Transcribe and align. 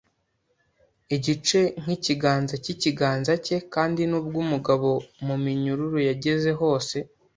igice 1.15 1.59
nkikiganza 1.81 2.53
cyikiganza 2.63 3.33
cye, 3.45 3.57
kandi 3.73 4.01
nubwo 4.09 4.37
umugabo 4.45 4.87
muminyururu 5.25 5.97
yageze 6.09 6.51
hose 6.61 6.95